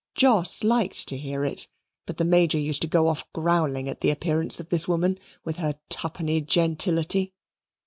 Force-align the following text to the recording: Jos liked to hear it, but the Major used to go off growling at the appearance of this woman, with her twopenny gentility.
Jos 0.15 0.63
liked 0.63 1.07
to 1.09 1.15
hear 1.15 1.45
it, 1.45 1.67
but 2.07 2.17
the 2.17 2.25
Major 2.25 2.57
used 2.57 2.81
to 2.81 2.87
go 2.87 3.07
off 3.07 3.23
growling 3.33 3.87
at 3.87 4.01
the 4.01 4.09
appearance 4.09 4.59
of 4.59 4.69
this 4.69 4.87
woman, 4.87 5.19
with 5.45 5.57
her 5.57 5.79
twopenny 5.91 6.41
gentility. 6.41 7.35